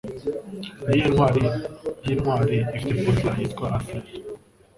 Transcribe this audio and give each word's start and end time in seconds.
Niyihe 0.85 1.09
Ntwari 1.13 1.43
Yintwari 2.05 2.57
Ifite 2.77 2.93
Butler 3.05 3.35
Yitwa 3.41 3.65
Alfred 3.75 4.05